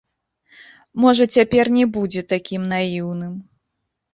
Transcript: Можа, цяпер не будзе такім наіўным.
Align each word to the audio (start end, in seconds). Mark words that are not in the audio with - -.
Можа, 1.03 1.27
цяпер 1.37 1.65
не 1.77 1.85
будзе 1.99 2.21
такім 2.35 2.61
наіўным. 2.73 3.33